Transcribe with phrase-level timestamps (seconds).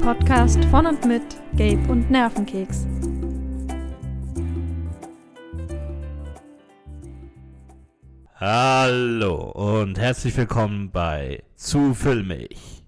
[0.00, 1.22] Podcast von und mit
[1.58, 2.86] Gabe und Nervenkeks.
[8.34, 12.82] Hallo und herzlich willkommen bei Zu Filmig.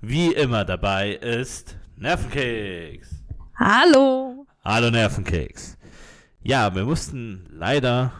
[0.00, 3.22] Wie immer dabei ist Nervenkeks.
[3.56, 4.46] Hallo.
[4.64, 5.76] Hallo Nervenkeks.
[6.42, 8.12] Ja, wir mussten leider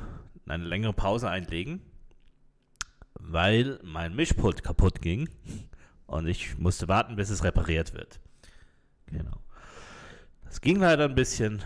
[0.46, 1.80] eine längere Pause einlegen,
[3.14, 5.30] weil mein Mischpult kaputt ging
[6.10, 8.18] und ich musste warten, bis es repariert wird.
[9.06, 9.38] Genau.
[10.44, 11.62] Das ging leider ein bisschen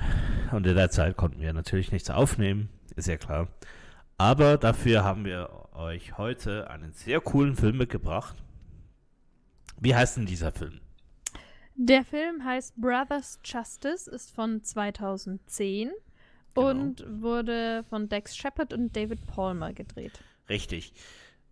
[0.53, 3.48] und in der Zeit konnten wir natürlich nichts aufnehmen, ist ja klar.
[4.19, 8.37] Aber dafür haben wir euch heute einen sehr coolen Film mitgebracht.
[9.80, 10.81] Wie heißt denn dieser Film?
[11.75, 15.91] Der Film heißt Brothers Justice, ist von 2010
[16.55, 16.69] genau.
[16.69, 20.12] und wurde von Dex Shepard und David Palmer gedreht.
[20.48, 20.92] Richtig.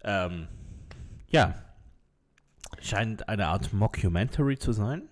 [0.04, 0.46] Ähm,
[1.30, 1.54] ja.
[2.80, 5.08] Scheint eine Art Mockumentary zu sein.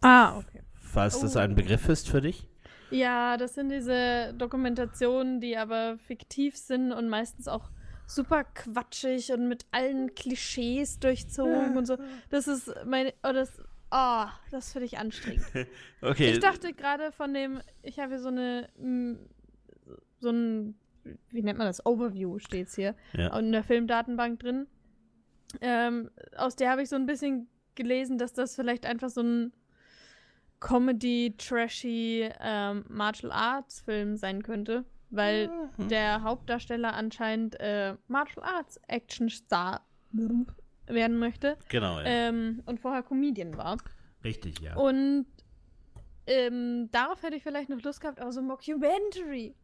[0.00, 0.62] Ah, okay.
[0.74, 1.22] Falls oh.
[1.22, 2.46] das ein Begriff ist für dich.
[2.90, 7.70] Ja, das sind diese Dokumentationen, die aber fiktiv sind und meistens auch
[8.06, 11.96] super quatschig und mit allen Klischees durchzogen und so.
[12.30, 13.12] Das ist meine.
[13.22, 13.50] Oh, das,
[13.90, 15.44] oh, das finde ich anstrengend.
[16.02, 16.32] okay.
[16.32, 17.60] Ich dachte gerade von dem.
[17.82, 18.68] Ich habe hier so eine.
[18.78, 19.14] Mm,
[20.20, 20.74] so ein.
[21.30, 21.84] Wie nennt man das?
[21.84, 22.94] Overview steht es hier.
[23.12, 23.36] Ja.
[23.38, 24.66] In der Filmdatenbank drin.
[25.60, 29.52] Ähm, aus der habe ich so ein bisschen gelesen, dass das vielleicht einfach so ein
[30.60, 35.88] Comedy, trashy ähm, Martial Arts Film sein könnte, weil mhm.
[35.88, 39.84] der Hauptdarsteller anscheinend äh, Martial Arts Action Star
[40.86, 41.58] werden möchte.
[41.68, 42.06] Genau, ja.
[42.06, 43.76] Ähm, und vorher Comedian war.
[44.22, 44.74] Richtig, ja.
[44.76, 45.26] Und
[46.26, 49.54] ähm, darauf hätte ich vielleicht noch Lust gehabt, aber so ein Mockumentary.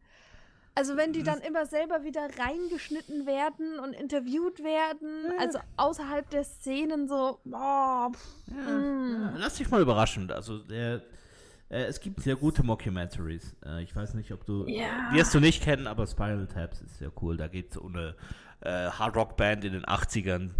[0.73, 5.37] Also wenn die dann immer selber wieder reingeschnitten werden und interviewt werden, ja.
[5.39, 8.11] also außerhalb der Szenen so, boah,
[8.47, 9.13] ja, mm.
[9.13, 9.33] ja.
[9.37, 10.31] Lass dich mal überraschen.
[10.31, 11.01] Also der,
[11.69, 13.53] äh, es gibt sehr gute Mockumentaries.
[13.65, 15.09] Äh, ich weiß nicht, ob du, ja.
[15.11, 17.35] wirst du nicht kennen, aber Spinal Taps ist sehr cool.
[17.35, 18.15] Da geht es um eine
[18.61, 20.51] äh, Hard Rock Band in den 80ern,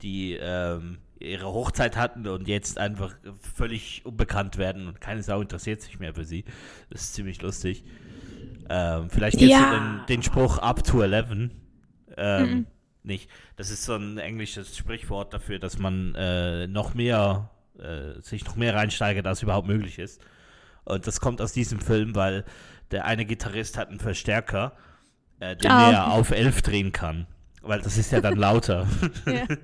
[0.00, 3.14] die ähm, ihre Hochzeit hatten und jetzt einfach
[3.56, 6.44] völlig unbekannt werden und keine Sau interessiert sich mehr für sie.
[6.90, 7.84] Das ist ziemlich lustig.
[8.68, 9.70] Ähm, vielleicht kennst ja.
[9.70, 11.50] du den, den, Spruch up to 11.
[12.16, 12.66] Ähm, mhm.
[13.02, 13.30] Nicht.
[13.56, 18.56] Das ist so ein englisches Sprichwort dafür, dass man äh, noch mehr, äh, sich noch
[18.56, 20.20] mehr reinsteigert, als überhaupt möglich ist.
[20.84, 22.44] Und das kommt aus diesem Film, weil
[22.90, 24.72] der eine Gitarrist hat einen Verstärker,
[25.40, 27.26] äh, den oh, er auf 11 drehen kann.
[27.62, 28.86] Weil das ist ja dann lauter.
[29.26, 29.46] ja.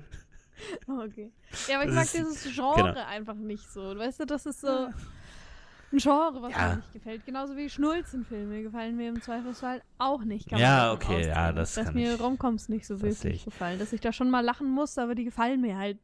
[0.87, 1.31] Okay.
[1.67, 3.05] Ja, aber ich das mag ist, dieses Genre genau.
[3.07, 3.95] einfach nicht so.
[3.95, 4.89] Weißt du, das ist so
[5.91, 6.69] ein Genre, was ja.
[6.69, 7.25] mir nicht gefällt.
[7.25, 10.49] Genauso wie Schnulzenfilme gefallen mir im Zweifelsfall auch nicht.
[10.49, 13.79] Kann ja, okay, ja, das Dass mir Romcoms nicht so wirklich gefallen.
[13.79, 15.99] Dass ich da schon mal lachen muss, aber die gefallen mir halt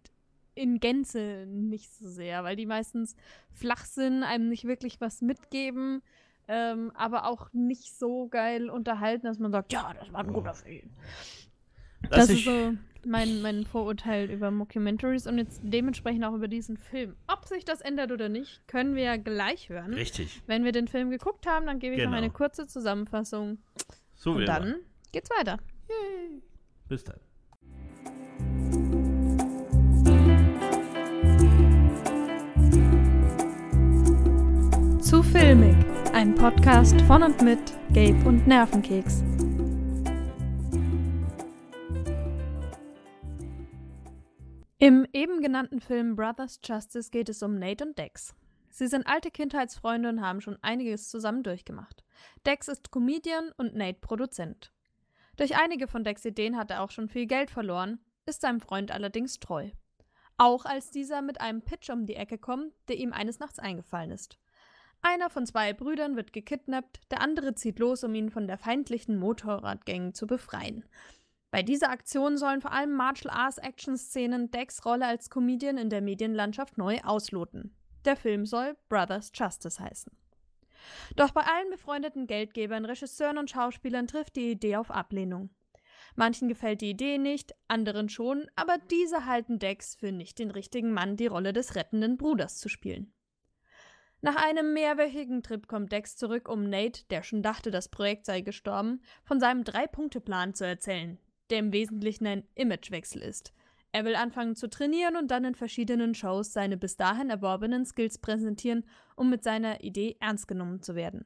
[0.53, 3.15] in Gänze nicht so sehr, weil die meistens
[3.51, 6.01] flach sind, einem nicht wirklich was mitgeben,
[6.47, 10.53] ähm, aber auch nicht so geil unterhalten, dass man sagt, ja, das war ein guter
[10.53, 10.89] Film.
[12.09, 12.73] Das, das ist so
[13.05, 17.15] mein, mein Vorurteil über Mockumentaries und jetzt dementsprechend auch über diesen Film.
[17.27, 19.93] Ob sich das ändert oder nicht, können wir ja gleich hören.
[19.93, 20.41] Richtig.
[20.47, 22.11] Wenn wir den Film geguckt haben, dann gebe ich genau.
[22.11, 23.57] noch eine kurze Zusammenfassung.
[24.15, 24.75] So und dann
[25.11, 25.57] geht's weiter.
[25.89, 26.41] Yay.
[26.87, 27.19] Bis dann.
[35.01, 35.75] Zu filmig.
[36.13, 37.59] Ein Podcast von und mit
[37.93, 39.23] Gabe und Nervenkeks.
[44.83, 48.33] Im eben genannten Film Brothers Justice geht es um Nate und Dex.
[48.71, 52.03] Sie sind alte Kindheitsfreunde und haben schon einiges zusammen durchgemacht.
[52.47, 54.73] Dex ist Comedian und Nate Produzent.
[55.37, 58.89] Durch einige von Dex Ideen hat er auch schon viel Geld verloren, ist seinem Freund
[58.89, 59.69] allerdings treu.
[60.37, 64.09] Auch als dieser mit einem Pitch um die Ecke kommt, der ihm eines Nachts eingefallen
[64.09, 64.39] ist.
[65.03, 69.19] Einer von zwei Brüdern wird gekidnappt, der andere zieht los, um ihn von der feindlichen
[69.19, 70.85] Motorradgang zu befreien.
[71.51, 76.01] Bei dieser Aktion sollen vor allem Martial Arts Action-Szenen Decks Rolle als Comedian in der
[76.01, 77.75] Medienlandschaft neu ausloten.
[78.05, 80.13] Der Film soll Brothers Justice heißen.
[81.17, 85.49] Doch bei allen befreundeten Geldgebern, Regisseuren und Schauspielern trifft die Idee auf Ablehnung.
[86.15, 90.91] Manchen gefällt die Idee nicht, anderen schon, aber diese halten Dex für nicht den richtigen
[90.91, 93.13] Mann, die Rolle des rettenden Bruders zu spielen.
[94.21, 98.41] Nach einem mehrwöchigen Trip kommt Dex zurück, um Nate, der schon dachte, das Projekt sei
[98.41, 101.17] gestorben, von seinem Drei-Punkte-Plan zu erzählen,
[101.51, 103.53] der im Wesentlichen ein Imagewechsel ist.
[103.91, 108.17] Er will anfangen zu trainieren und dann in verschiedenen Shows seine bis dahin erworbenen Skills
[108.17, 111.25] präsentieren, um mit seiner Idee ernst genommen zu werden.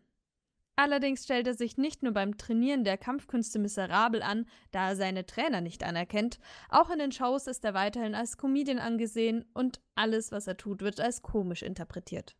[0.77, 5.25] Allerdings stellt er sich nicht nur beim Trainieren der Kampfkünste miserabel an, da er seine
[5.25, 6.39] Trainer nicht anerkennt,
[6.69, 10.81] auch in den Shows ist er weiterhin als Comedian angesehen und alles, was er tut,
[10.81, 12.35] wird als komisch interpretiert.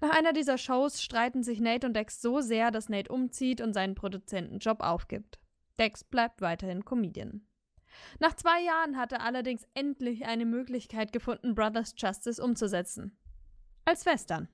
[0.00, 3.74] Nach einer dieser Shows streiten sich Nate und Dex so sehr, dass Nate umzieht und
[3.74, 5.41] seinen Produzentenjob aufgibt.
[5.78, 7.46] Dex bleibt weiterhin Comedian.
[8.20, 13.16] Nach zwei Jahren hat er allerdings endlich eine Möglichkeit gefunden, Brothers Justice umzusetzen.
[13.84, 14.48] Als Western.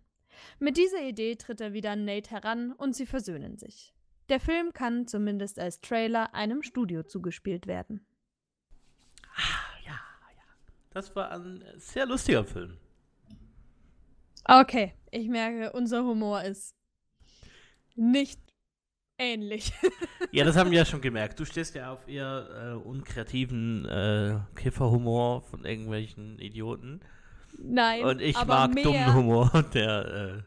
[0.59, 3.95] Mit dieser Idee tritt er wieder an Nate heran und sie versöhnen sich.
[4.29, 8.07] Der Film kann zumindest als Trailer einem Studio zugespielt werden.
[9.35, 10.43] Ah, ja, ja.
[10.91, 12.79] Das war ein sehr lustiger Film.
[14.45, 16.75] Okay, ich merke, unser Humor ist
[17.95, 18.41] nicht
[19.19, 19.73] ähnlich.
[20.33, 21.39] ja, das haben wir ja schon gemerkt.
[21.39, 27.01] Du stehst ja auf eher äh, unkreativen äh, Kifferhumor von irgendwelchen Idioten.
[27.59, 28.05] Nein.
[28.05, 28.85] Und ich mag mehr.
[28.85, 29.65] dummen Humor.
[29.75, 30.43] Der, äh,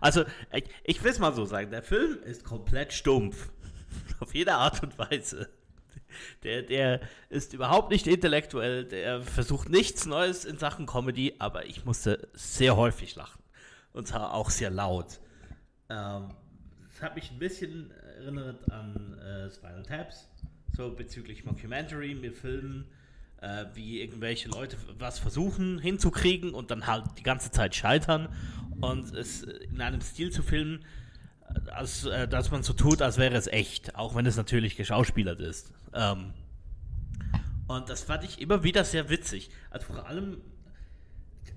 [0.00, 3.50] also, ich, ich will es mal so sagen: Der Film ist komplett stumpf.
[4.20, 5.50] Auf jede Art und Weise.
[6.44, 11.84] Der, der ist überhaupt nicht intellektuell, der versucht nichts Neues in Sachen Comedy, aber ich
[11.84, 13.42] musste sehr häufig lachen.
[13.92, 15.20] Und zwar auch sehr laut.
[15.88, 16.30] Ähm,
[16.94, 20.28] das hat mich ein bisschen erinnert an äh, Spinal Taps,
[20.76, 22.86] so bezüglich Mockumentary mit Filmen
[23.40, 28.28] äh, wie irgendwelche Leute was versuchen hinzukriegen und dann halt die ganze Zeit scheitern
[28.80, 30.84] und es in einem Stil zu filmen,
[31.48, 34.76] äh, als, äh, dass man so tut, als wäre es echt, auch wenn es natürlich
[34.76, 35.72] geschauspielert ist.
[35.92, 36.32] Ähm,
[37.66, 39.50] und das fand ich immer wieder sehr witzig.
[39.70, 40.40] Also vor allem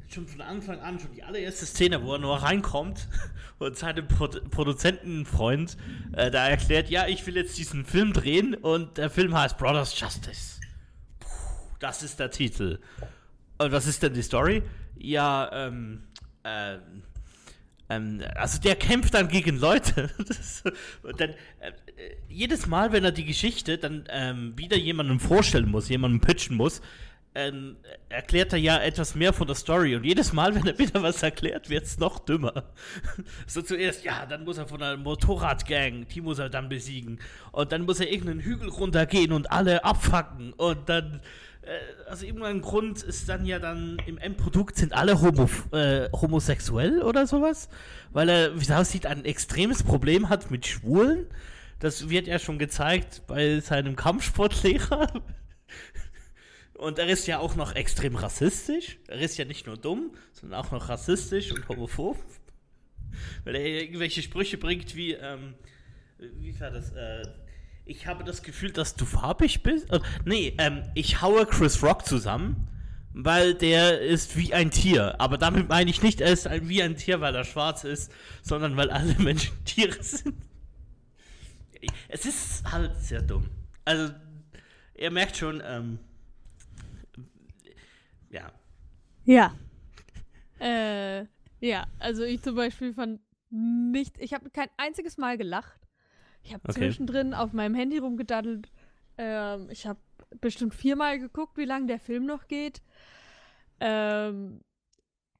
[0.09, 3.07] schon von Anfang an, schon die allererste Szene, wo er nur reinkommt
[3.59, 5.77] und seinem Pro Produzentenfreund
[6.13, 9.99] äh, da erklärt, ja, ich will jetzt diesen Film drehen und der Film heißt Brothers
[9.99, 10.57] Justice
[11.79, 12.79] das ist der Titel.
[13.57, 14.63] Und was ist denn die Story?
[14.97, 16.03] Ja, ähm,
[16.43, 17.03] ähm,
[17.89, 20.09] ähm, also der kämpft dann gegen Leute.
[21.03, 21.71] und dann äh,
[22.29, 26.81] jedes Mal, wenn er die Geschichte dann ähm, wieder jemandem vorstellen muss, jemandem pitchen muss,
[27.37, 27.77] ähm,
[28.09, 29.95] erklärt er ja etwas mehr von der Story.
[29.95, 32.63] Und jedes Mal, wenn er wieder was erklärt, wird es noch dümmer.
[33.47, 37.19] so zuerst, ja, dann muss er von einer Motorradgang, die muss er dann besiegen.
[37.51, 40.53] Und dann muss er irgendeinen Hügel runtergehen und alle abfacken.
[40.53, 41.21] Und dann
[41.61, 47.03] äh, also irgendein Grund ist dann ja dann im Endprodukt sind alle homo, äh, homosexuell
[47.03, 47.69] oder sowas,
[48.11, 51.27] weil er, wie es aussieht, ein extremes Problem hat mit Schwulen.
[51.79, 55.13] Das wird ja schon gezeigt bei seinem Kampfsportlehrer.
[56.77, 58.99] Und er ist ja auch noch extrem rassistisch.
[59.07, 62.17] Er ist ja nicht nur dumm, sondern auch noch rassistisch und homophob.
[63.43, 65.55] Weil er irgendwelche Sprüche bringt wie, ähm,
[66.19, 67.23] wie war das, äh,
[67.85, 69.91] ich habe das Gefühl, dass du farbig bist.
[69.91, 72.67] Äh, nee, ähm, ich haue Chris Rock zusammen,
[73.11, 75.19] weil der ist wie ein Tier.
[75.19, 78.11] Aber damit meine ich nicht, er ist ein, wie ein Tier, weil er schwarz ist,
[78.43, 80.35] sondern weil alle Menschen Tiere sind.
[82.07, 83.49] Es ist halt sehr dumm.
[83.83, 84.13] Also,
[84.95, 85.99] ihr merkt schon, ähm,
[88.29, 88.51] ja.
[89.25, 89.55] Ja.
[90.59, 91.27] Äh,
[91.59, 93.21] ja, also ich zum Beispiel fand
[93.51, 95.79] nicht, ich habe kein einziges Mal gelacht.
[96.41, 96.79] Ich habe okay.
[96.79, 98.71] zwischendrin auf meinem Handy rumgedaddelt.
[99.19, 99.99] Ähm, ich habe
[100.41, 102.81] bestimmt viermal geguckt, wie lange der Film noch geht.
[103.79, 104.61] Ähm,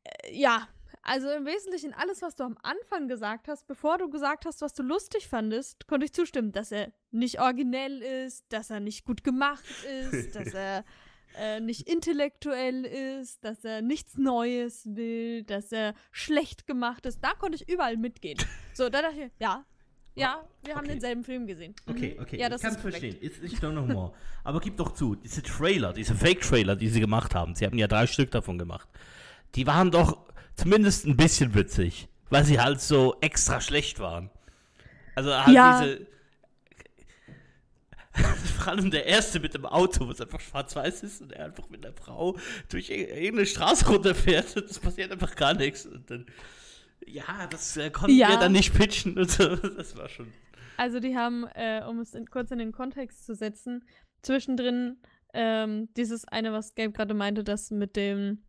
[0.04, 0.68] äh, ja,
[1.02, 4.74] also im Wesentlichen alles, was du am Anfang gesagt hast, bevor du gesagt hast, was
[4.74, 9.24] du lustig fandest, konnte ich zustimmen, dass er nicht originell ist, dass er nicht gut
[9.24, 9.64] gemacht
[10.12, 10.84] ist, dass er
[11.40, 17.24] äh, nicht intellektuell ist, dass er nichts Neues will, dass er schlecht gemacht ist.
[17.24, 18.38] Da konnte ich überall mitgehen.
[18.74, 19.66] So, da dachte ich, ja,
[20.18, 20.94] ja, wir haben okay.
[20.94, 21.76] denselben Film gesehen.
[21.86, 21.94] Mhm.
[21.94, 22.40] Okay, okay.
[22.40, 23.16] Ja, das ich kann es verstehen.
[23.22, 24.14] Ist nicht nur Humor.
[24.44, 27.88] Aber gib doch zu, diese Trailer, diese Fake-Trailer, die sie gemacht haben, sie haben ja
[27.88, 28.90] drei Stück davon gemacht,
[29.54, 34.32] die waren doch zumindest ein bisschen witzig, weil sie halt so extra schlecht waren.
[35.14, 35.82] Also halt ja.
[35.82, 36.08] diese.
[38.68, 41.86] Vor allem der erste mit dem Auto, was einfach schwarz-weiß ist und er einfach mit
[41.86, 42.36] einer Frau
[42.68, 45.86] durch irgendeine Straße runterfährt und es passiert einfach gar nichts.
[45.86, 46.26] Und dann
[47.06, 48.28] ja, das äh, konnten ja.
[48.28, 49.56] wir dann nicht pitchen und so.
[49.78, 50.34] Das war schon.
[50.76, 53.86] Also die haben, äh, um es in, kurz in den Kontext zu setzen,
[54.22, 54.98] zwischendrin
[55.34, 58.44] ähm, dieses eine, was Gabe gerade meinte, das mit dem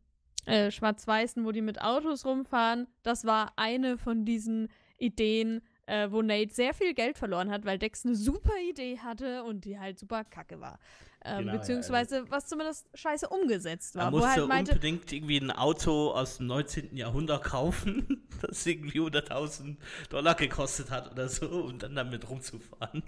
[0.46, 4.66] äh, Schwarz-Weißen, wo die mit Autos rumfahren, das war eine von diesen
[4.98, 9.42] Ideen, äh, wo Nate sehr viel Geld verloren hat, weil Dex eine super Idee hatte
[9.44, 10.78] und die halt super kacke war.
[11.24, 14.04] Ähm, genau, beziehungsweise ja, also was zumindest scheiße umgesetzt war.
[14.04, 16.96] Man musste halt meinte, unbedingt irgendwie ein Auto aus dem 19.
[16.96, 19.76] Jahrhundert kaufen, das irgendwie 100.000
[20.10, 23.02] Dollar gekostet hat oder so, um dann damit rumzufahren.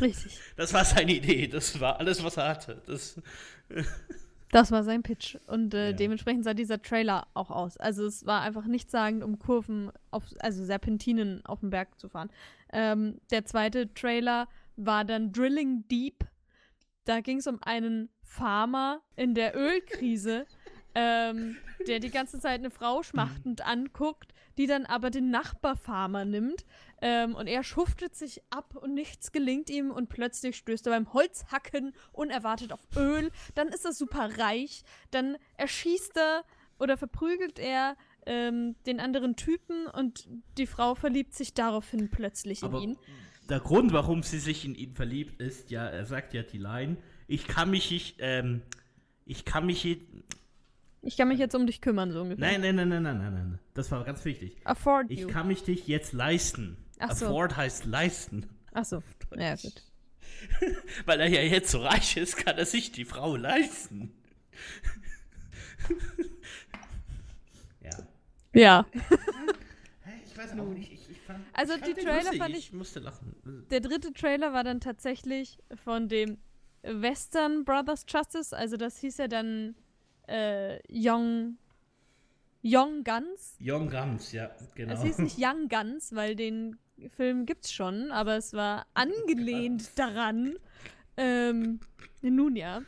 [0.00, 0.40] Richtig.
[0.56, 2.82] Das war seine Idee, das war alles, was er hatte.
[2.86, 3.20] Das
[4.52, 5.36] Das war sein Pitch.
[5.48, 5.92] Und äh, Ja.
[5.94, 7.76] dementsprechend sah dieser Trailer auch aus.
[7.78, 12.30] Also es war einfach nichtssagend, um Kurven, auf, also Serpentinen auf den Berg zu fahren.
[12.72, 16.24] Ähm, der zweite Trailer war dann Drilling Deep.
[17.04, 20.46] Da ging es um einen Farmer in der Ölkrise,
[20.94, 21.56] ähm,
[21.88, 26.64] der die ganze Zeit eine Frau schmachtend anguckt, die dann aber den Nachbarfarmer nimmt.
[27.00, 31.12] Ähm, und er schuftet sich ab und nichts gelingt ihm und plötzlich stößt er beim
[31.12, 33.30] Holzhacken unerwartet auf Öl.
[33.54, 34.84] Dann ist er super reich.
[35.10, 36.44] Dann erschießt er
[36.78, 40.28] oder verprügelt er ähm, den anderen Typen und
[40.58, 42.98] die Frau verliebt sich daraufhin plötzlich in Aber ihn.
[43.48, 46.96] der Grund, warum sie sich in ihn verliebt, ist ja, er sagt ja die Line,
[47.26, 48.62] ich kann mich nicht, ähm,
[49.24, 49.82] ich kann mich
[51.04, 52.40] Ich kann mich jetzt um dich kümmern, so ungefähr.
[52.48, 54.56] nein, nein, nein, nein, nein, nein, nein, das war ganz wichtig.
[54.64, 55.28] Afford Ich you.
[55.28, 56.76] kann mich dich jetzt leisten.
[57.00, 57.26] Ach so.
[57.26, 58.48] Afford heißt leisten.
[58.72, 59.02] Achso,
[59.36, 59.82] ja gut.
[61.04, 64.12] Weil er ja jetzt so reich ist, kann er sich die Frau leisten.
[67.82, 67.90] ja.
[68.54, 68.86] Ja.
[70.26, 73.00] Ich weiß auch nicht, ich, ich fand, Also ich die Trailer lustig, fand ich musste
[73.00, 73.66] lachen.
[73.70, 76.38] Der dritte Trailer war dann tatsächlich von dem
[76.82, 79.74] Western Brothers Justice, also das hieß ja dann
[80.28, 81.56] äh, Young,
[82.64, 83.56] Young Guns.
[83.60, 84.92] Young Guns, ja, genau.
[84.94, 86.78] Es hieß nicht Young Guns, weil den
[87.16, 90.54] Film gibt's schon, aber es war angelehnt daran.
[91.16, 91.80] Ähm,
[92.20, 92.82] nun ja.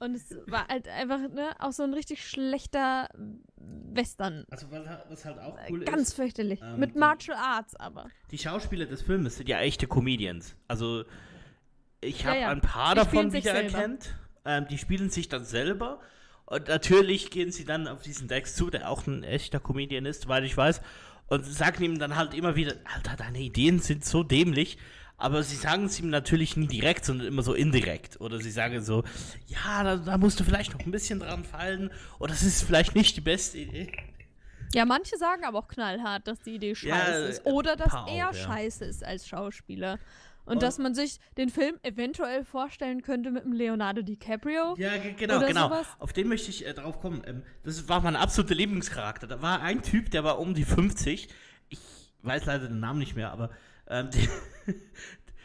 [0.00, 3.08] Und es war halt einfach, ne, auch so ein richtig schlechter
[3.56, 4.44] Western.
[4.50, 6.60] Also weil, was halt auch cool Ganz ist, fürchterlich.
[6.60, 8.08] ähm, Mit die- Martial Arts aber.
[8.30, 10.56] die Schauspieler des Filmes sind ja echte Comedians.
[10.68, 11.04] Also
[12.00, 12.48] ich Ja, habe ja.
[12.50, 14.14] ein paar Die davon wiedererkannt.
[14.44, 16.00] Ähm, die spielen sich dann selber.
[16.46, 20.28] Und natürlich gehen sie dann auf diesen Dex zu, der auch ein echter Comedian ist,
[20.28, 20.80] weil ich weiß.
[21.28, 24.76] Und sagen ihm dann halt immer wieder, Alter, deine Ideen sind so dämlich.
[25.16, 28.20] Aber sie sagen es ihm natürlich nie direkt, sondern immer so indirekt.
[28.20, 29.04] Oder sie sagen so,
[29.46, 31.90] ja, da, da musst du vielleicht noch ein bisschen dran fallen.
[32.18, 33.92] Oder das ist vielleicht nicht die beste Idee.
[34.74, 37.46] Ja, manche sagen aber auch knallhart, dass die Idee scheiße Ja, ist.
[37.46, 38.34] äh, Oder dass er auch, ja.
[38.34, 40.00] scheiße ist als Schauspieler.
[40.46, 44.74] Und, Und- dass man sich den Film eventuell vorstellen könnte mit dem Leonardo DiCaprio.
[44.76, 45.68] Ja, ge- genau, genau.
[45.68, 45.86] sowas.
[45.98, 47.22] Auf den möchte ich äh, drauf kommen.
[47.26, 49.26] Ähm, das war mein absoluter Lieblingscharakter.
[49.26, 51.28] Da war ein Typ, der war um die 50.
[51.70, 51.78] Ich
[52.22, 53.50] weiß leider den Namen nicht mehr, aber
[53.88, 54.10] ähm,
[54.66, 54.74] der,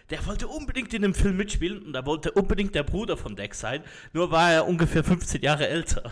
[0.09, 3.59] der wollte unbedingt in dem Film mitspielen und da wollte unbedingt der Bruder von Dex
[3.59, 3.83] sein.
[4.11, 6.11] Nur war er ungefähr 15 Jahre älter.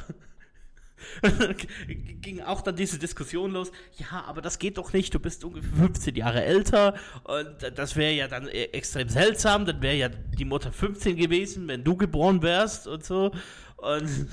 [2.22, 3.72] ging auch dann diese Diskussion los.
[3.98, 5.13] Ja, aber das geht doch nicht.
[5.13, 9.66] Du bist ungefähr 15 Jahre älter und das wäre ja dann e- extrem seltsam.
[9.66, 13.32] Dann wäre ja die Mutter 15 gewesen, wenn du geboren wärst und so.
[13.77, 14.04] Und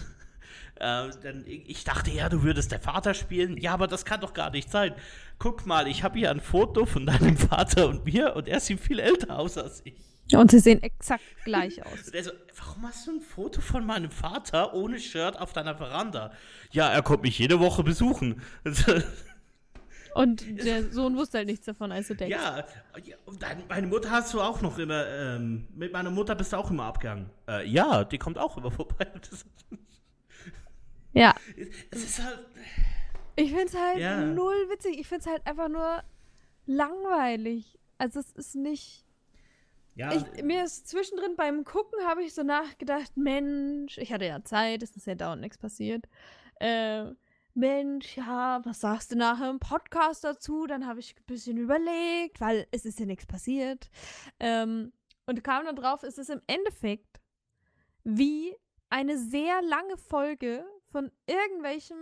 [0.76, 3.56] äh, dann, ich dachte ja, du würdest der Vater spielen.
[3.59, 4.94] Ja, aber das kann doch gar nicht sein.
[5.38, 8.80] Guck mal, ich habe hier ein Foto von deinem Vater und mir und er sieht
[8.80, 10.13] viel älter aus als ich.
[10.32, 12.06] Und sie sehen exakt gleich aus.
[12.06, 15.76] Und er so, warum hast du ein Foto von meinem Vater ohne Shirt auf deiner
[15.76, 16.32] Veranda?
[16.70, 18.40] Ja, er kommt mich jede Woche besuchen.
[20.14, 22.36] Und der Sohn wusste halt nichts davon, als du denkst.
[22.36, 22.64] ja,
[23.26, 26.70] und meine Mutter hast du auch noch immer, ähm, mit meiner Mutter bist du auch
[26.70, 27.28] immer abgegangen.
[27.48, 29.06] Äh, ja, die kommt auch immer vorbei.
[31.16, 31.32] Ja.
[31.92, 32.40] es ist halt,
[33.36, 34.20] Ich find's halt Ja.
[34.20, 34.98] null witzig.
[34.98, 36.02] Ich find's halt einfach nur
[36.66, 37.78] langweilig.
[37.98, 39.03] Also es ist nicht.
[39.94, 44.42] Ja, Ich, mir ist zwischendrin beim Gucken habe ich so nachgedacht, Mensch, ich hatte ja
[44.44, 46.06] Zeit, es ist ja dauernd nichts passiert.
[46.60, 47.12] Äh,
[47.54, 50.66] Mensch, ja, was sagst du nachher im Podcast dazu?
[50.66, 53.90] Dann habe ich ein bisschen überlegt, weil es ist ja nichts passiert.
[54.40, 54.92] Ähm,
[55.26, 57.20] und kam dann drauf, es ist im Endeffekt
[58.02, 58.56] wie
[58.90, 61.96] eine sehr lange Folge von irgendwelchem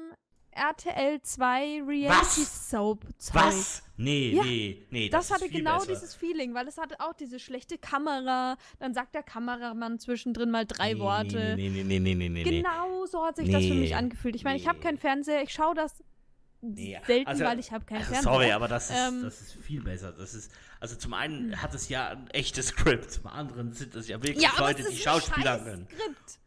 [0.54, 3.34] RTL 2 Reality Soap Zeug.
[3.34, 3.82] was?
[3.96, 5.08] Nee, Ja, nee, nee.
[5.08, 5.92] Das, ist hatte genau besser.
[5.92, 8.56] dieses Feeling, weil es hatte auch diese schlechte Kamera.
[8.78, 11.54] Dann sagt der Kameramann zwischendrin mal drei nee, Worte.
[11.56, 12.42] Nee, nee, nee, nee, nee, nee.
[12.44, 12.44] nee.
[12.44, 13.94] Genau so hat sich das für mich Nee.
[13.94, 14.34] angefühlt.
[14.36, 14.84] Ich meine, ich habe Nee.
[14.84, 16.02] keinen Fernseher, ich schaue das
[16.64, 18.32] Nee, selten, also- weil ich habe keinen Also, Fernseher.
[18.32, 20.12] sorry, aber das ist, Ähm, das ist viel besser.
[20.12, 24.06] Das ist, also zum einen hat es ja ein echtes Skript, zum anderen sind es
[24.06, 25.88] ja wirklich ja, Leute, die Schauspieler können.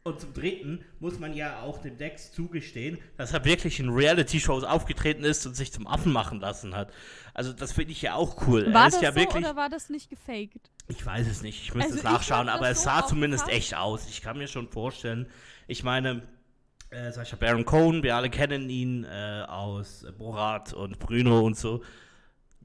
[0.04, 4.64] Und zum dritten muss man ja auch dem Dex zugestehen, dass er wirklich in Reality-Shows
[4.64, 6.94] aufgetreten ist und sich zum Affen machen lassen hat.
[7.34, 8.74] Also das finde ich ja auch cool.
[8.74, 9.44] War er ist das ja so wirklich.
[9.44, 10.72] oder war das nicht gefaked?
[10.88, 13.76] Ich weiß es nicht, ich müsste Also es nachschauen, aber es so sah zumindest echt
[13.76, 14.08] aus.
[14.08, 15.28] Ich kann mir schon vorstellen.
[15.68, 16.22] Ich meine,
[16.96, 21.84] äh, Sacha Baron Cohen, wir alle kennen ihn äh, aus Borat und Bruno und so.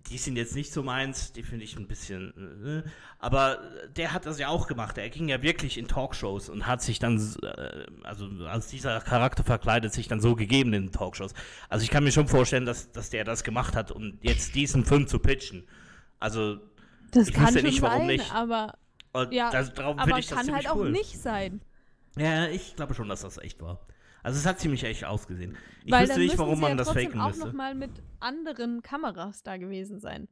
[0.08, 2.84] Die sind jetzt nicht so meins, die finde ich ein bisschen.
[2.84, 3.58] Äh, aber
[3.96, 4.96] der hat das ja auch gemacht.
[4.96, 9.44] Er ging ja wirklich in Talkshows und hat sich dann, äh, also als dieser Charakter
[9.44, 11.34] verkleidet, sich dann so gegeben in Talkshows.
[11.68, 14.84] Also ich kann mir schon vorstellen, dass, dass der das gemacht hat, um jetzt diesen
[14.86, 15.68] Film zu pitchen.
[16.18, 16.58] Also
[17.12, 18.32] Das Ich kann wüsste nicht, warum sein, nicht.
[18.34, 18.74] aber,
[19.12, 20.90] und ja, das, darum aber ich das kann ziemlich halt auch cool.
[20.92, 21.60] nicht sein.
[22.16, 23.80] Ja, ich glaube schon, dass das echt war.
[24.22, 25.56] Also es hat ziemlich echt ausgesehen.
[25.84, 27.46] Ich Weil wüsste nicht, warum sie man ja das faken auch müsste.
[27.46, 30.28] noch mal mit anderen Kameras da gewesen sein.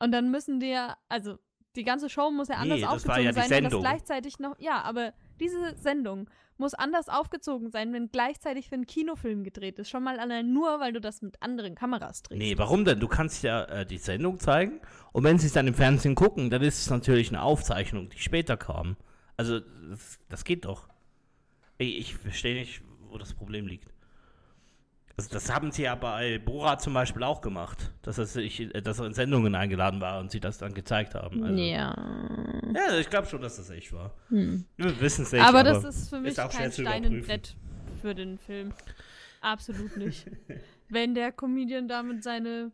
[0.00, 1.38] Und dann müssen die ja, also
[1.74, 3.80] die ganze Show muss ja anders Nee, aufgezogen ja die sein, wenn das Sendung.
[3.82, 9.44] gleichzeitig noch, ja, aber diese Sendung muss anders aufgezogen sein, wenn gleichzeitig für einen Kinofilm
[9.44, 9.90] gedreht ist.
[9.90, 12.38] Schon mal allein nur, weil du das mit anderen Kameras drehst.
[12.38, 12.98] Nee, warum denn?
[12.98, 14.80] Du kannst ja äh, die Sendung zeigen
[15.12, 18.18] und wenn sie es dann im Fernsehen gucken, dann ist es natürlich eine Aufzeichnung, die
[18.18, 18.96] später kam.
[19.36, 20.88] Also, das, das geht doch.
[21.76, 22.80] Ey, ich verstehe nicht,
[23.16, 23.92] wo das Problem liegt.
[25.16, 28.82] Also, das haben sie ja bei Bora zum Beispiel auch gemacht, dass er, sich, äh,
[28.82, 31.42] dass er in Sendungen eingeladen war und sie das dann gezeigt haben.
[31.42, 31.96] Also, Ja.
[32.74, 34.12] Ja, ich glaube schon, dass das echt war.
[34.28, 34.66] Hm.
[34.76, 35.42] Wir wissen es nicht.
[35.42, 37.22] aber das ist für mich ist kein Stein im.
[37.22, 37.56] Brett
[38.02, 38.74] für den Film.
[39.40, 40.26] Absolut nicht.
[40.90, 42.70] Wenn der Comedian damit seine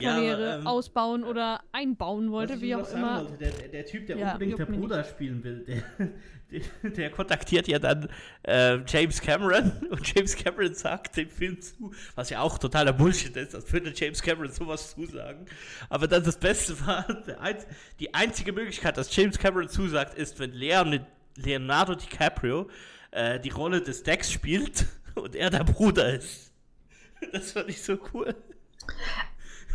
[0.00, 3.22] Ja, Karriere aber, ähm, ausbauen oder einbauen wollte, wie auch immer.
[3.22, 5.82] wollte, der, der Typ, der Ja, unbedingt der Bruder spielen will, der,
[6.82, 8.08] der, der kontaktiert ja dann
[8.42, 13.36] äh, James Cameron und James Cameron sagt dem Film zu, was ja auch totaler Bullshit
[13.36, 15.46] ist, als würde James Cameron sowas zusagen.
[15.88, 17.56] Aber dann das Beste war, der ein,
[17.98, 21.00] die einzige Möglichkeit, dass James Cameron zusagt, ist, wenn Leon,
[21.36, 22.68] Leonardo DiCaprio
[23.10, 24.86] äh, die Rolle des Dex spielt
[25.16, 26.52] und er der Bruder ist.
[27.32, 28.34] Das fand ich so cool.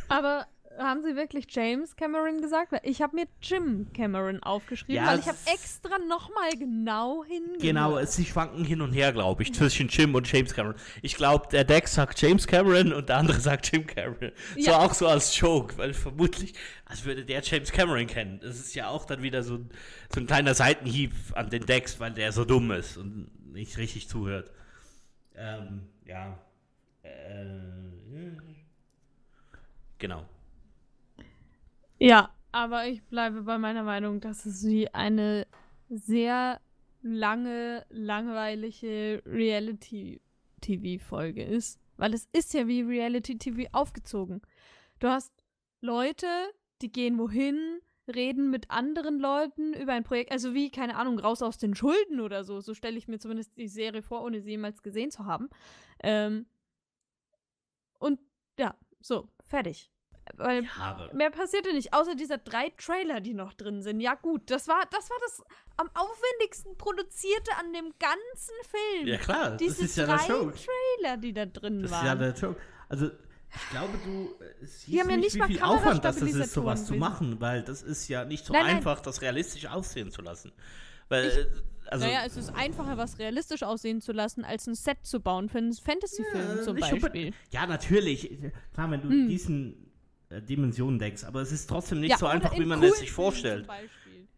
[0.10, 0.46] Aber
[0.80, 2.74] haben sie wirklich James Cameron gesagt?
[2.84, 7.62] Ich habe mir Jim Cameron aufgeschrieben, Ja, weil ich habe extra nochmal genau hingehört.
[7.62, 10.76] Genau, sie schwanken hin und her, glaube ich, zwischen Jim und James Cameron.
[11.04, 14.32] Ich glaube, der Dex sagt James Cameron und der andere sagt Jim Cameron.
[14.56, 14.80] So Ja.
[14.80, 16.56] auch so als Joke, weil vermutlich,
[16.86, 18.40] als würde der James Cameron kennen.
[18.42, 19.70] Das ist ja auch dann wieder so ein,
[20.12, 24.10] so ein kleiner Seitenhieb an den Dex, weil der so dumm ist und nicht richtig
[24.10, 24.50] zuhört.
[25.36, 26.40] Ähm, ja.
[27.04, 27.44] Äh,
[30.04, 30.26] genau.
[31.98, 35.48] Ja, aber ich bleibe bei meiner Meinung, dass es wie eine
[35.88, 36.60] sehr
[37.02, 41.80] lange, langweilige Reality-TV-Folge ist.
[41.96, 44.42] Weil es ist ja wie Reality-TV aufgezogen.
[45.00, 45.32] Du hast
[45.80, 46.28] Leute,
[46.82, 47.80] die gehen wohin,
[48.14, 52.20] reden mit anderen Leuten über ein Projekt, also wie, keine Ahnung, raus aus den Schulden
[52.20, 52.60] oder so.
[52.60, 55.50] So stelle ich mir zumindest die Serie vor, ohne sie jemals gesehen zu haben.
[56.04, 56.46] Ähm,
[58.00, 58.20] und
[58.60, 59.93] ja, so, fertig.
[60.36, 64.00] Weil Ja, Mehr passierte nicht, außer dieser drei Trailer, die noch drin sind.
[64.00, 65.42] Ja, gut, das war das, war das
[65.78, 69.08] am aufwendigsten produzierte an dem ganzen Film.
[69.08, 70.54] ja klar, das Diese ist ja der Joke.
[70.56, 72.06] Trailer, die da drin Das ist waren.
[72.06, 72.60] ja der Joke.
[72.90, 73.08] Also,
[73.56, 76.86] ich glaube, du äh, siehst haben ja nicht, wie mal viel Aufwand das ist, sowas
[76.86, 78.76] zu machen, weil das ist ja nicht so Nein, nein.
[78.78, 80.52] einfach, das realistisch aussehen zu lassen.
[81.10, 81.46] Weil, Ich- äh,
[81.88, 85.50] also, naja, es ist einfacher, was realistisch aussehen zu lassen, als ein Set zu bauen
[85.50, 86.78] für einen Fantasy-Film Ja, zum.
[86.78, 87.34] Beispiel.
[87.52, 88.40] ja, natürlich.
[88.74, 89.28] Klar, wenn du Hm.
[89.28, 89.93] diesen
[90.42, 93.68] Dimensionen denkst, aber es ist trotzdem nicht ja, so einfach, wie man es sich vorstellt.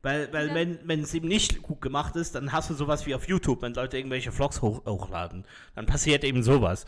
[0.01, 0.53] Weil, weil Ja.
[0.53, 3.63] wenn, wenn es eben nicht gut gemacht ist, dann hast du sowas wie auf YouTube,
[3.63, 5.45] wenn Leute irgendwelche Vlogs hoch, hochladen.
[5.73, 6.85] Dann passiert eben sowas.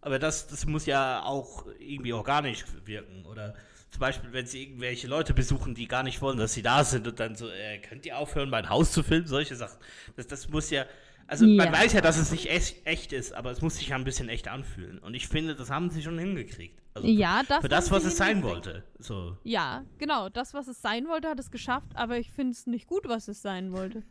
[0.00, 3.26] Aber das, das muss ja auch irgendwie organisch wirken.
[3.26, 3.54] Oder
[3.90, 7.06] zum Beispiel, wenn sie irgendwelche Leute besuchen, die gar nicht wollen, dass sie da sind
[7.06, 9.26] und dann so, äh, könnt ihr aufhören, mein Haus zu filmen?
[9.26, 9.78] Solche Sachen.
[10.16, 10.86] Das, das muss ja.
[11.28, 11.72] Also man Ja.
[11.72, 14.48] weiß ja, dass es nicht echt, ist, aber es muss sich ja ein bisschen echt
[14.48, 14.98] anfühlen.
[15.00, 16.80] Und ich finde, das haben sie schon hingekriegt.
[16.94, 18.84] Also Ja, das für das, was es sein wollte.
[18.98, 19.36] So.
[19.42, 20.28] Ja, genau.
[20.28, 23.28] Das, was es sein wollte, hat es geschafft, aber ich finde es nicht gut, was
[23.28, 24.02] es sein wollte.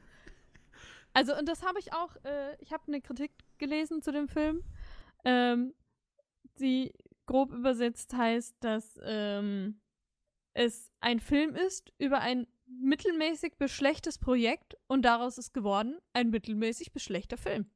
[1.13, 4.63] Also, und das habe ich auch, äh, ich habe eine Kritik gelesen zu dem Film,
[5.23, 5.73] ähm,
[6.59, 6.91] die
[7.25, 9.79] grob übersetzt heißt, dass ähm,
[10.53, 12.47] es ein Film ist über ein
[12.81, 17.69] mittelmäßig bis schlechtes Projekt und daraus ist geworden ein mittelmäßig bis schlechter Film.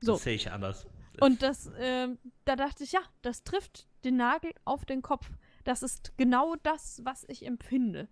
[0.00, 0.12] So.
[0.12, 0.86] Das sehe ich anders.
[1.20, 5.30] Und das, ähm, da dachte ich, ja, das trifft den Nagel auf den Kopf.
[5.64, 8.08] Das ist genau das, was ich empfinde.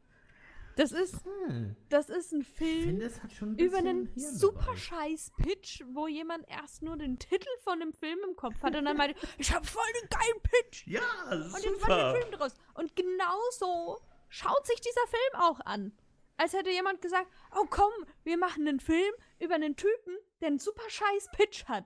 [0.76, 1.76] Das ist, Hm.
[1.88, 7.16] das ist ein Film finde, über einen super scheiß Pitch, wo jemand erst nur den
[7.18, 10.42] Titel von dem Film im Kopf hat und dann meinte, ich habe voll den geilen
[10.42, 10.86] Pitch.
[10.88, 11.96] Ja, Und super.
[11.96, 12.54] der Film draus.
[12.74, 14.00] Und genauso
[14.34, 15.92] schaut sich dieser Film auch an.
[16.36, 17.92] Als hätte jemand gesagt, oh komm,
[18.24, 21.84] wir machen einen Film über einen Typen, der einen super scheiß Pitch hat.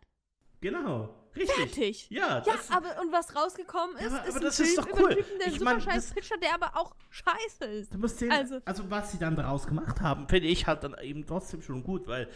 [0.60, 1.54] Genau, richtig.
[1.54, 2.06] Fertig.
[2.10, 4.78] Ja, Ja, aber und was rausgekommen ist, Ja, aber- ist aber ein das Film ist
[4.78, 5.06] doch über cool.
[5.10, 7.94] einen Typen, der Ich einen super mein, scheiß Pitch hat, der aber auch scheiße ist.
[7.94, 10.96] du musst sehen, Also- also, was sie dann daraus gemacht haben, finde ich halt dann
[11.02, 12.28] eben trotzdem schon gut, weil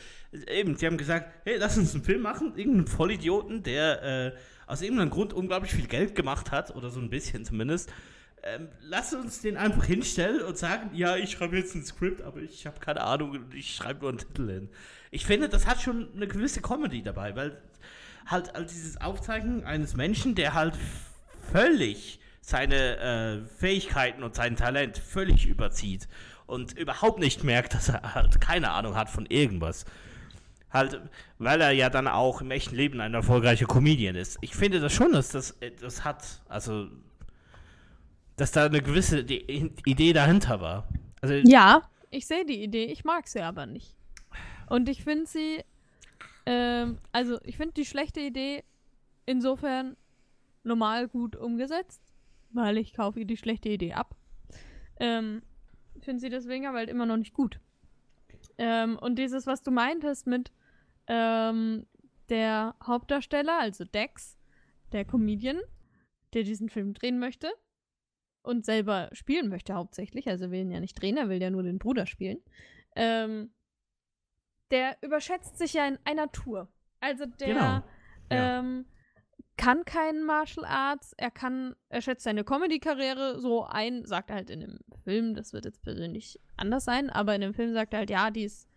[0.46, 4.82] eben, sie haben gesagt, hey, lass uns einen Film machen, irgendeinen Vollidioten, der äh, aus
[4.82, 7.90] irgendeinem Grund unglaublich viel Geld gemacht hat, oder so ein bisschen zumindest.
[8.44, 12.40] Ähm, lass uns den einfach hinstellen und sagen, ja, ich schreibe jetzt ein Skript, aber
[12.40, 14.68] ich habe keine Ahnung, ich schreibe nur einen Titel hin.
[15.12, 17.62] Ich finde, das hat schon eine gewisse Comedy dabei, weil
[18.26, 20.76] halt, halt dieses Aufzeigen eines Menschen, der halt
[21.52, 26.08] völlig seine äh, Fähigkeiten und sein Talent völlig überzieht
[26.46, 29.84] und überhaupt nicht merkt, dass er halt keine Ahnung hat von irgendwas.
[30.72, 31.00] Halt,
[31.38, 34.38] weil er ja dann auch im echten Leben ein erfolgreicher Comedian ist.
[34.40, 36.88] Ich finde das schon, dass das, äh, das hat, also,
[38.42, 40.88] dass da eine gewisse Idee dahinter war.
[41.20, 43.94] Also, ja, ich sehe die Idee, ich mag sie aber nicht.
[44.68, 45.62] Und ich finde sie,
[46.44, 48.64] ähm, also ich finde die schlechte Idee
[49.26, 49.96] insofern
[50.64, 52.02] normal gut umgesetzt,
[52.50, 54.16] weil ich kaufe ihr die schlechte Idee ab.
[54.98, 55.42] Ähm,
[56.00, 57.60] finde sie deswegen aber halt immer noch nicht gut.
[58.58, 60.50] Ähm, und dieses, was du meintest mit,
[61.06, 61.86] ähm,
[62.28, 64.36] der Hauptdarsteller, also Dex,
[64.90, 65.60] der Comedian,
[66.34, 67.48] der diesen Film drehen möchte
[68.42, 71.62] und selber spielen möchte hauptsächlich, also will ihn ja nicht drehen, er will ja nur
[71.62, 72.38] den Bruder spielen,
[72.96, 73.52] ähm,
[74.70, 76.68] der überschätzt sich ja in einer Tour.
[77.00, 77.60] Also der genau.
[77.60, 77.84] ja.
[78.30, 78.86] ähm,
[79.56, 84.50] kann keinen Martial Arts, er kann, er schätzt seine Comedy-Karriere so ein, sagt er halt
[84.50, 88.00] in dem Film, das wird jetzt persönlich anders sein, aber in dem Film sagt er
[88.00, 88.68] halt, ja, die ist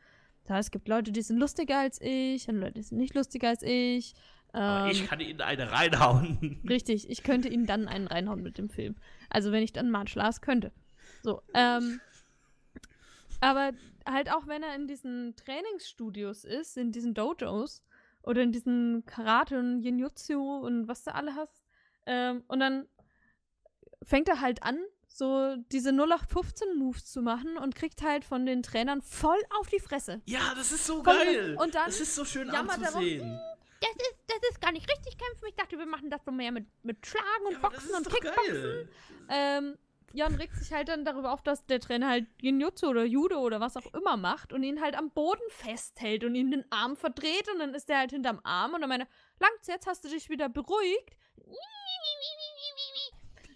[0.45, 3.49] da, es gibt Leute, die sind lustiger als ich und Leute, die sind nicht lustiger
[3.49, 4.13] als ich.
[4.55, 6.61] Aber ähm, ich kann ihnen eine reinhauen.
[6.69, 8.95] Richtig, ich könnte ihnen dann einen reinhauen mit dem Film.
[9.29, 10.71] Also wenn ich dann Martial Arts könnte.
[11.23, 11.99] So, ähm,
[13.41, 13.71] aber
[14.07, 17.83] halt auch wenn er in diesen Trainingsstudios ist, in diesen Dojos
[18.23, 21.65] oder in diesen Karate und Jinjutsu und was du alle hast,
[22.05, 22.87] ähm, und dann
[24.03, 29.01] fängt er halt an, so diese 0815-Moves zu machen und kriegt halt von den Trainern
[29.01, 30.21] voll auf die Fresse.
[30.25, 31.57] Ja, das ist so von geil.
[31.59, 33.19] und dann das ist so schön anzusehen.
[33.21, 33.54] Darum,
[33.93, 35.45] das ist, das ist gar nicht richtig kämpfen.
[35.47, 38.89] Ich dachte, wir machen das so mehr mit, mit Schlagen und ja, Boxen und Kickboxen.
[39.29, 39.77] Ähm,
[40.13, 43.59] Jan regt sich halt dann darüber auf, dass der Trainer halt Genjutsu oder Judo oder
[43.59, 47.49] was auch immer macht und ihn halt am Boden festhält und ihm den Arm verdreht
[47.51, 49.07] und dann ist er halt hinterm Arm und dann meine,
[49.39, 51.17] Langz, jetzt hast du dich wieder beruhigt.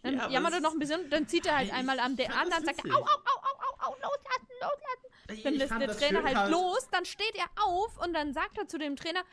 [0.03, 2.49] Dann ja, jammert er noch ein bisschen, dann zieht er halt einmal am der an,
[2.49, 5.43] dann sagt er, au, au, au, au, au, au, loslassen, loslassen.
[5.43, 8.77] Dann lässt der Trainer halt los, dann steht er auf und dann sagt er zu
[8.77, 9.23] dem Trainer,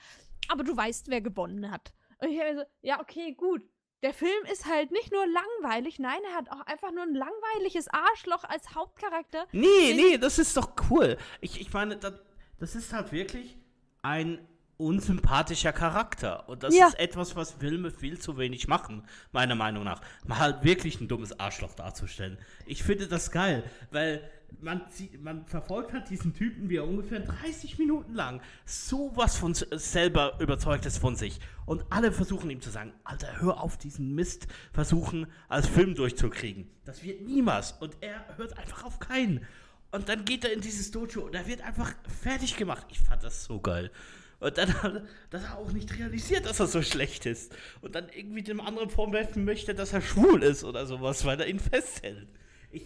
[0.50, 1.92] aber du weißt, wer gewonnen hat.
[2.18, 3.62] Und ich so, ja, okay, gut.
[4.02, 7.88] Der Film ist halt nicht nur langweilig, nein, er hat auch einfach nur ein langweiliges
[7.88, 9.46] Arschloch als Hauptcharakter.
[9.52, 11.16] Nee, nee, das ist doch cool.
[11.40, 12.12] Ich, ich meine, das,
[12.58, 13.56] das ist halt wirklich
[14.02, 14.46] ein
[14.78, 16.48] unsympathischer Charakter.
[16.48, 16.88] Und das ja.
[16.88, 20.00] ist etwas, was Filme viel zu wenig machen, meiner Meinung nach.
[20.26, 22.38] Mal halt wirklich ein dummes Arschloch darzustellen.
[22.66, 24.22] Ich finde das geil, weil
[24.60, 24.82] man,
[25.22, 30.86] man verfolgt hat diesen Typen, wie er ungefähr 30 Minuten lang sowas von selber überzeugt
[30.86, 31.40] ist von sich.
[31.64, 36.70] Und alle versuchen ihm zu sagen, Alter, hör auf diesen Mist versuchen, als Film durchzukriegen.
[36.84, 37.72] Das wird niemals.
[37.72, 39.44] Und er hört einfach auf keinen.
[39.90, 42.86] Und dann geht er in dieses Dojo und er wird einfach fertig gemacht.
[42.90, 43.90] Ich fand das so geil.
[44.38, 47.54] Und dann hat er auch nicht realisiert, dass er so schlecht ist.
[47.80, 51.46] Und dann irgendwie dem anderen vorwerfen möchte, dass er schwul ist oder sowas, weil er
[51.46, 52.28] ihn festhält.
[52.70, 52.84] Ich,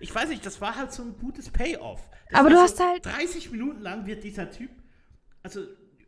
[0.00, 2.08] ich weiß nicht, das war halt so ein gutes Payoff.
[2.30, 3.06] Das Aber du hast so halt.
[3.06, 4.70] 30 Minuten lang wird dieser Typ,
[5.42, 5.64] also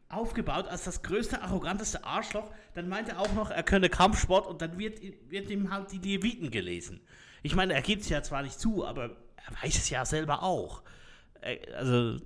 [0.09, 2.51] aufgebaut als das größte, arroganteste Arschloch.
[2.75, 5.99] Dann meint er auch noch, er könne Kampfsport und dann wird, wird ihm halt die
[5.99, 7.01] Leviten gelesen.
[7.43, 10.43] Ich meine, er gibt es ja zwar nicht zu, aber er weiß es ja selber
[10.43, 10.83] auch.
[11.41, 12.19] Äh, also,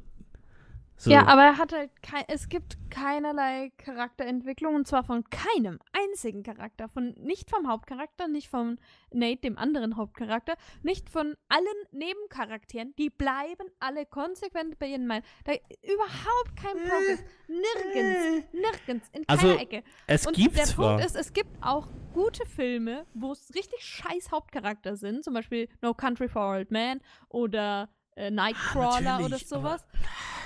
[0.96, 1.10] so.
[1.10, 6.42] Ja, aber er hat halt kein, es gibt keinerlei Charakterentwicklung und zwar von keinem einzigen
[6.42, 8.78] Charakter, von nicht vom Hauptcharakter, nicht von
[9.12, 15.26] Nate, dem anderen Hauptcharakter, nicht von allen Nebencharakteren, die bleiben alle konsequent bei ihren Meinungen.
[15.44, 16.76] Da überhaupt kein.
[16.76, 19.82] Progress, nirgends, nirgends, in also, keiner Ecke.
[20.06, 20.96] Es und gibt der zwar.
[20.96, 25.68] Punkt ist, es gibt auch gute Filme, wo es richtig scheiß Hauptcharakter sind, zum Beispiel
[25.82, 29.86] No Country for Old Men oder äh, Nightcrawler ah, oder sowas.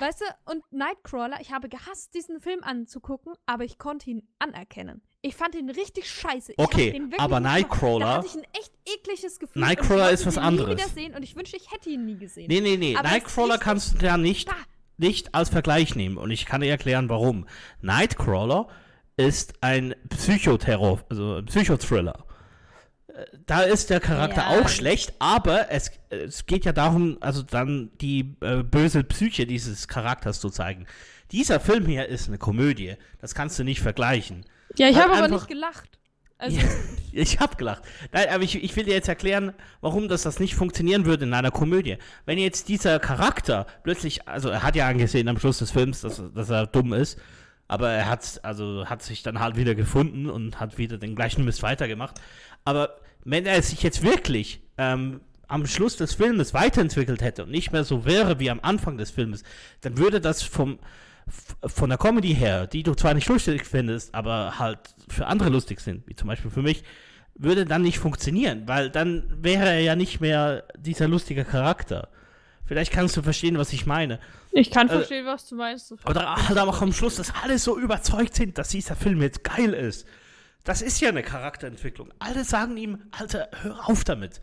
[0.01, 5.03] Weißt du, und Nightcrawler, ich habe gehasst, diesen Film anzugucken, aber ich konnte ihn anerkennen.
[5.23, 6.55] Ich fand ihn richtig scheiße.
[6.57, 8.07] Okay, aber Nightcrawler.
[8.07, 9.61] Da hatte ich ein echt ekliges Gefühl.
[9.61, 10.77] Nightcrawler ist was anderes.
[10.77, 12.47] Nie sehen und ich wünschte, ich hätte ihn nie gesehen.
[12.49, 12.97] Nee, nee, nee.
[12.97, 14.51] Aber Nightcrawler kannst du ja nicht,
[14.97, 17.47] nicht als Vergleich nehmen und ich kann dir erklären, warum.
[17.83, 18.69] Nightcrawler
[19.17, 22.25] ist ein Psychoterror, also ein Psychothriller
[23.47, 24.61] da ist der Charakter ja.
[24.61, 29.89] auch schlecht, aber es, es geht ja darum, also dann die äh, böse Psyche dieses
[29.89, 30.87] Charakters zu zeigen.
[31.33, 32.97] Dieser Film hier ist eine Komödie.
[33.21, 34.45] Das kannst du nicht vergleichen.
[34.77, 35.89] Ja, ich habe aber nicht gelacht.
[36.39, 36.65] Also ja,
[37.13, 37.83] ich habe gelacht.
[38.13, 41.35] Nein, aber ich, ich will dir jetzt erklären, warum das, das nicht funktionieren würde in
[41.35, 41.99] einer Komödie.
[42.25, 46.23] Wenn jetzt dieser Charakter plötzlich, also er hat ja angesehen am Schluss des Films, dass,
[46.35, 47.19] dass er dumm ist,
[47.69, 51.45] aber er hat, also hat sich dann halt wieder gefunden und hat wieder den gleichen
[51.45, 52.21] Mist weitergemacht.
[52.65, 57.73] Aber wenn er sich jetzt wirklich ähm, am Schluss des Filmes weiterentwickelt hätte und nicht
[57.73, 59.43] mehr so wäre wie am Anfang des Filmes,
[59.81, 60.79] dann würde das vom
[61.65, 65.81] von der Comedy her, die du zwar nicht lustig findest, aber halt für andere lustig
[65.81, 66.83] sind, wie zum Beispiel für mich,
[67.35, 72.09] würde dann nicht funktionieren, weil dann wäre er ja nicht mehr dieser lustige Charakter.
[72.67, 74.21] Vielleicht kannst du verstehen, was ich meine.
[74.53, 75.93] Ich kann äh, verstehen, was du meinst.
[76.07, 79.73] Oder halt auch am Schluss, dass alle so überzeugt sind, dass dieser Film jetzt geil
[79.73, 80.07] ist.
[80.71, 82.13] Das ist ja eine Charakterentwicklung.
[82.21, 84.41] Alle sagen ihm, Alter, hör auf damit.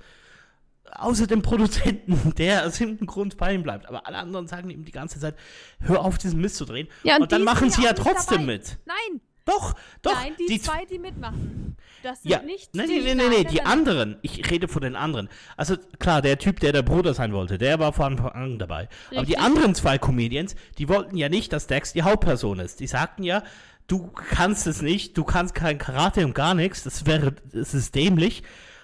[0.91, 3.85] Außer dem Produzenten, der aus irgendeinem Grund bei ihm bleibt.
[3.87, 5.35] Aber alle anderen sagen ihm die ganze Zeit,
[5.79, 6.89] hör auf, diesen Mist zu drehen.
[7.03, 8.77] Ja, und, und dann machen sie ja trotzdem mit.
[8.83, 10.13] Nein, doch, doch.
[10.15, 11.77] Nein, die, die zwei, die mitmachen.
[12.03, 14.17] Das sind ja, nicht nein, die nein, nein, nein, die anderen.
[14.21, 15.29] Ich rede von den anderen.
[15.55, 18.89] Also klar, der Typ, der der Bruder sein wollte, der war von Anfang an dabei.
[18.89, 19.17] Richtig.
[19.17, 22.81] Aber die anderen zwei Comedians, die wollten ja nicht, dass Dex die Hauptperson ist.
[22.81, 23.43] Die sagten ja,
[23.87, 27.95] du kannst es nicht, du kannst kein Karate und gar nichts, das wäre, das ist
[27.95, 28.43] dämlich.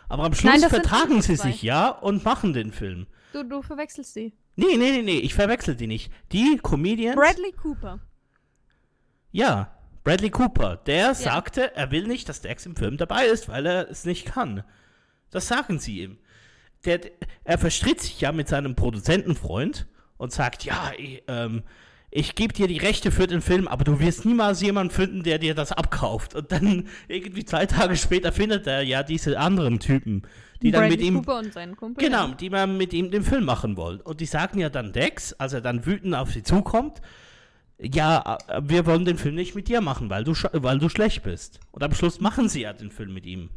[0.09, 3.07] Aber am Schluss Nein, vertragen sie sich ja und machen den Film.
[3.31, 4.33] Du, du verwechselst sie.
[4.55, 6.11] Nee, nee, nee, nee, ich verwechsel die nicht.
[6.31, 7.15] Die Comedians.
[7.15, 7.99] Bradley Cooper.
[9.31, 11.13] Ja, Bradley Cooper, der ja.
[11.15, 14.63] sagte, er will nicht, dass Dex im Film dabei ist, weil er es nicht kann.
[15.31, 16.17] Das sagen sie ihm.
[16.85, 16.99] Der,
[17.43, 19.87] er verstritt sich ja mit seinem Produzentenfreund
[20.17, 21.63] und sagt, ja, ich, ähm,
[22.15, 25.39] ich gebe dir die Rechte für den Film, aber du wirst niemals jemanden finden, der
[25.39, 26.35] dir das abkauft.
[26.35, 30.21] Und dann irgendwie zwei Tage später findet er ja diese anderen Typen,
[30.61, 33.23] die Bradley dann mit ihm Cooper und seinen Kumpel, genau, die man mit ihm den
[33.23, 33.99] Film machen wollen.
[33.99, 37.01] Und die sagen ja dann Dex, als er dann wütend auf sie zukommt,
[37.79, 41.23] ja, äh, wir wollen den Film nicht mit dir machen, weil du, weil du schlecht
[41.23, 41.59] bist.
[41.71, 43.49] Und am Schluss machen sie ja den Film mit ihm.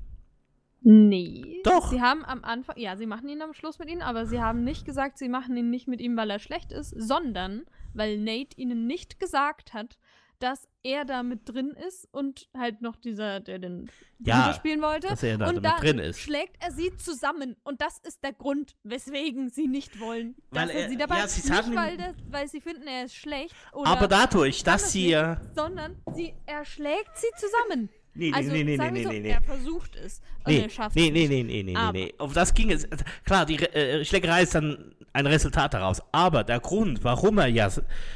[0.80, 1.60] Nee.
[1.62, 1.90] Doch.
[1.90, 4.64] Sie haben am Anfang, ja, sie machen ihn am Schluss mit ihm, aber sie haben
[4.64, 7.62] nicht gesagt, sie machen ihn nicht mit ihm, weil er schlecht ist, sondern
[7.96, 9.98] weil Nate ihnen nicht gesagt hat,
[10.38, 14.82] dass er da mit drin ist und halt noch dieser, der den ja, Bruder spielen
[14.82, 15.08] wollte.
[15.08, 16.20] Dass er da und da drin ist.
[16.20, 17.56] schlägt er sie zusammen.
[17.64, 21.28] Und das ist der Grund, weswegen sie nicht wollen, weil dass er, sie dabei ja,
[21.28, 23.54] sie nicht, weil, das, weil sie finden, er ist schlecht.
[23.72, 25.40] aber dadurch, dass sie ja.
[25.54, 27.88] Sondern sie, er schlägt sie zusammen.
[28.18, 29.28] Nee, also, nee, nee, nee, nee, so, nee, nee.
[29.28, 31.12] Er versucht es und nee, er schafft nee, es.
[31.12, 32.14] Nee, nee, nee, nee, nee, nee.
[32.16, 32.88] Auf das ging es.
[33.24, 36.02] Klar, die äh, Schlägerei ist dann ein Resultat daraus.
[36.12, 37.70] Aber der Grund, warum er ja,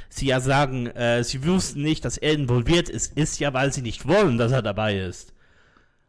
[0.08, 3.82] sie ja sagen, äh, sie wussten nicht, dass er involviert ist, ist ja, weil sie
[3.82, 5.34] nicht wollen, dass er dabei ist.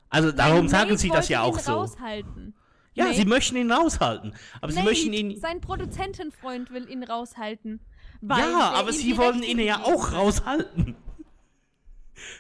[0.10, 1.72] Also darum Nein, sagen sie das ja auch so.
[1.74, 2.54] Raushalten.
[2.94, 4.34] Ja, Nate, sie möchten ihn raushalten.
[4.60, 5.40] Aber Nate, sie möchten ihn.
[5.40, 7.80] Sein Produzentenfreund will ihn raushalten.
[8.22, 10.98] ja, aber sie wollen ihn ja auch raushalten.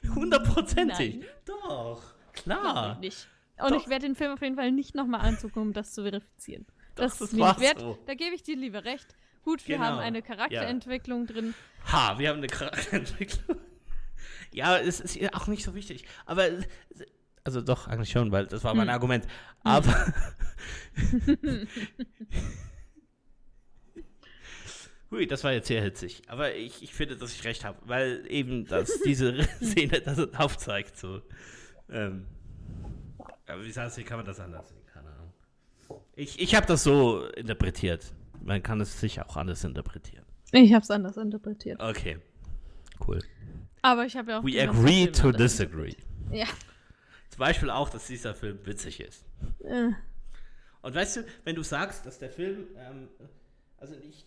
[0.15, 1.21] Hundertprozentig.
[1.45, 2.01] Doch.
[2.33, 2.99] Klar.
[2.99, 6.65] Und ich werde den Film auf jeden Fall nicht nochmal anzugucken, um das zu verifizieren.
[6.95, 7.79] Das, das ist nicht wert.
[7.79, 7.97] So.
[8.05, 9.15] Da gebe ich dir lieber recht.
[9.43, 9.87] Gut, wir genau.
[9.89, 11.33] haben eine Charakterentwicklung ja.
[11.33, 11.53] drin.
[11.91, 13.57] Ha, wir haben eine Charakterentwicklung.
[14.53, 16.05] ja, es ist auch nicht so wichtig.
[16.25, 16.47] Aber,
[17.43, 18.93] also doch, eigentlich schon, weil das war mein hm.
[18.93, 19.25] Argument.
[19.25, 19.31] Hm.
[19.63, 20.13] Aber.
[25.11, 26.21] Hui, das war jetzt sehr hitzig.
[26.27, 30.97] Aber ich, ich finde, dass ich recht habe, weil eben das, diese Szene das aufzeigt.
[30.97, 31.21] So.
[31.89, 32.27] Ähm,
[33.45, 34.80] aber wie sagst du, kann man das anders sehen?
[36.15, 38.13] Ich, ich habe das so interpretiert.
[38.43, 40.25] Man kann es sich auch anders interpretieren.
[40.51, 41.79] Ich habe es anders interpretiert.
[41.79, 42.19] Okay.
[43.05, 43.19] Cool.
[43.81, 44.43] Aber ich habe ja auch.
[44.43, 45.95] We agree to disagree.
[46.31, 46.45] Ja.
[47.29, 49.25] Zum Beispiel auch, dass dieser Film witzig ist.
[49.63, 49.91] Äh.
[50.81, 53.07] Und weißt du, wenn du sagst, dass der Film, ähm,
[53.77, 54.25] also ich,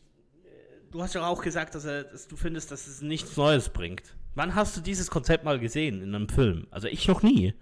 [0.91, 4.17] du hast ja auch gesagt, dass, er, dass du findest, dass es nichts Neues bringt.
[4.35, 6.67] Wann hast du dieses Konzept mal gesehen in einem Film?
[6.71, 7.55] Also ich noch nie.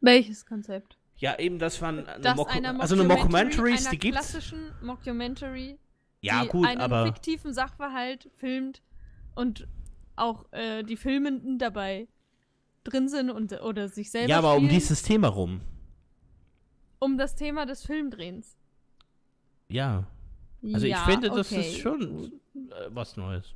[0.00, 0.97] Welches Konzept?
[1.18, 4.18] Ja, eben, das waren eine, Mock eine also eine Mockumentaries, die gibt's.
[4.18, 5.76] klassischen Mockumentary,
[6.20, 8.82] ja, die gut, einen aber fiktiven Sachverhalt filmt
[9.34, 9.66] und
[10.14, 12.06] auch äh, die Filmenden dabei
[12.84, 15.60] drin sind und oder sich selber Ja, aber spielen, um dieses Thema rum.
[17.00, 18.56] Um das Thema des Filmdrehens.
[19.68, 20.06] Ja.
[20.72, 21.60] Also ja, ich finde, das okay.
[21.60, 23.54] ist schon äh, was Neues.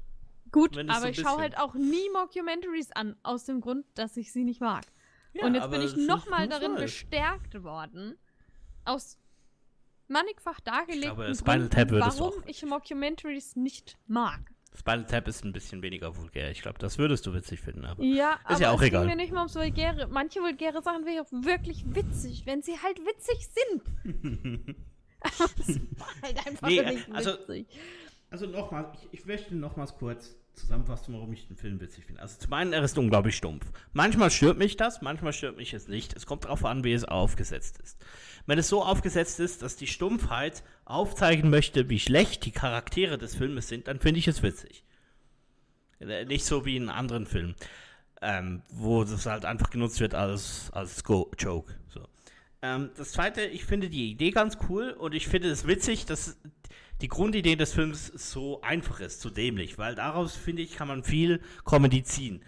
[0.50, 4.32] Gut, aber so ich schaue halt auch nie Mockumentaries an, aus dem Grund, dass ich
[4.32, 4.84] sie nicht mag.
[5.34, 8.16] Ja, und jetzt bin ich nochmal darin bestärkt worden,
[8.84, 9.18] aus
[10.08, 14.40] mannigfach dargelegten glaube, Gründen, warum ich Mockumentaries nicht mag.
[14.74, 16.50] Spinal Tap ist ein bisschen weniger vulgär.
[16.50, 17.84] Ich glaube, das würdest du witzig finden.
[17.84, 19.02] Aber ja, ist aber ja auch es egal.
[19.02, 20.06] ging mir nicht mal ums Vulgäre.
[20.08, 24.76] Manche vulgäre Sachen wären auch wirklich witzig, wenn sie halt witzig sind.
[25.22, 27.66] das war halt einfach nee, nicht also, witzig.
[28.30, 32.22] Also nochmal, ich, ich möchte nochmals kurz zusammenfassen, warum ich den Film witzig finde.
[32.22, 33.66] Also zum einen, er ist unglaublich stumpf.
[33.92, 36.14] Manchmal stört mich das, manchmal stört mich es nicht.
[36.14, 37.98] Es kommt darauf an, wie es aufgesetzt ist.
[38.46, 43.34] Wenn es so aufgesetzt ist, dass die Stumpfheit aufzeigen möchte, wie schlecht die Charaktere des
[43.36, 44.84] Filmes sind, dann finde ich es witzig.
[46.00, 47.54] Äh, nicht so wie in anderen Filmen,
[48.20, 51.74] ähm, wo das halt einfach genutzt wird als, als Go Joke.
[51.88, 52.06] So.
[52.62, 56.38] Ähm, das zweite, ich finde die Idee ganz cool und ich finde es witzig, dass
[57.02, 61.02] die Grundidee des Films so einfach ist, so dämlich, weil daraus, finde ich, kann man
[61.02, 62.44] viel Comedy ziehen.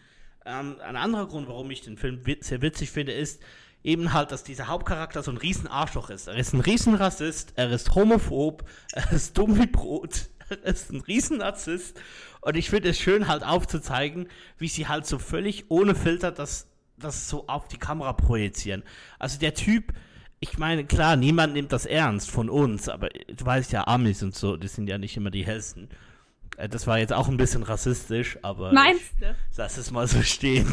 [0.47, 3.43] Ähm, ein anderer Grund, warum ich den Film sehr witzig finde, ist,
[3.83, 6.29] eben halt, dass dieser Hauptcharakter so ein riesen Arschloch ist.
[6.29, 10.93] Er ist ein riesen Rassist, er ist homophob, er ist dumm wie Brot, er ist
[10.93, 12.01] ein riesen Narzisst.
[12.40, 16.69] Und ich finde es schön halt aufzuzeigen, wie sie halt so völlig ohne Filter das,
[16.97, 18.85] das so auf die Kamera projizieren.
[19.19, 19.93] Also der Typ,
[20.51, 24.35] ich meine, klar, niemand nimmt das ernst von uns, aber du weißt ja, Amis und
[24.35, 25.89] so, die sind ja nicht immer die hellsten.
[26.57, 29.35] Äh, Das war jetzt auch ein bisschen rassistisch, aber Meinst du?
[29.57, 30.67] lass es mal so stehen.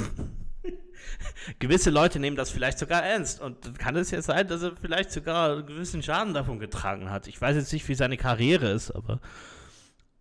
[1.60, 4.76] Gewisse Leute nehmen das vielleicht sogar ernst und dann kann es ja sein, dass er
[4.76, 7.28] vielleicht sogar einen gewissen Schaden davon getragen hat.
[7.28, 9.20] Ich weiß jetzt nicht, wie seine Karriere ist, aber.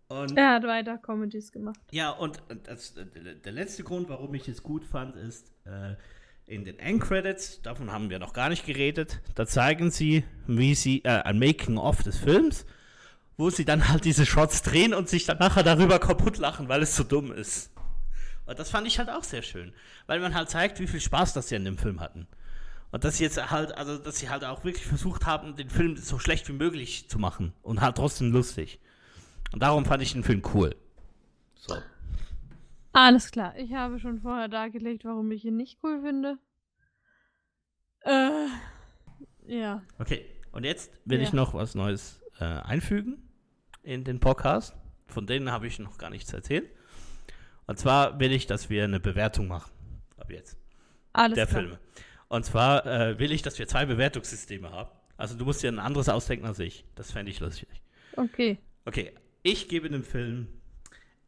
[0.08, 1.78] Und Er hat weiter Comedies gemacht.
[1.92, 5.94] ja, und das, der der letzte Grund, warum ich es gut fand, ist äh,
[6.50, 11.04] in den Endcredits, davon haben wir noch gar nicht geredet, da zeigen sie, wie sie
[11.04, 12.66] äh, ein Making-of des Films,
[13.36, 16.82] wo sie dann halt diese Shots drehen und sich dann nachher darüber kaputt lachen, weil
[16.82, 17.70] es so dumm ist.
[18.46, 19.72] Und das fand ich halt auch sehr schön,
[20.08, 22.26] weil man halt zeigt, wie viel Spaß das sie an dem Film hatten.
[22.90, 25.96] Und dass sie jetzt halt, also dass sie halt auch wirklich versucht haben, den Film
[25.96, 28.80] so schlecht wie möglich zu machen und halt trotzdem lustig.
[29.52, 30.74] Und darum fand ich den Film cool.
[31.54, 31.76] So.
[32.92, 33.56] Alles klar.
[33.56, 36.38] Ich habe schon vorher dargelegt, warum ich ihn nicht cool finde.
[38.02, 38.46] Äh,
[39.46, 39.82] ja.
[39.98, 41.24] Okay, und jetzt will Ja.
[41.24, 43.28] ich noch was Neues äh, einfügen
[43.82, 44.74] in den Podcast.
[45.06, 46.70] Von denen habe ich noch gar nichts erzählt.
[47.66, 49.70] Und zwar will ich, dass wir eine Bewertung machen.
[50.16, 50.58] Ab jetzt.
[51.12, 51.60] Alles der klar.
[51.62, 51.78] Filme.
[52.28, 54.90] Und zwar äh, will ich, dass wir zwei Bewertungssysteme haben.
[55.16, 56.84] Also du musst dir ein anderes ausdenken als ich.
[56.94, 57.68] Das fände ich lustig.
[58.16, 58.58] Okay.
[58.84, 60.48] Okay, ich gebe dem Film,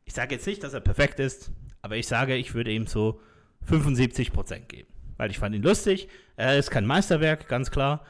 [0.05, 3.21] ich sage jetzt nicht, dass er perfekt ist, aber ich sage, ich würde ihm so
[3.69, 4.89] 75% geben.
[5.17, 6.09] Weil ich fand ihn lustig.
[6.37, 8.05] Er ist kein Meisterwerk, ganz klar.